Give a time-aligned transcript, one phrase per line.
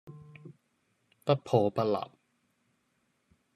[1.23, 1.95] 不破不立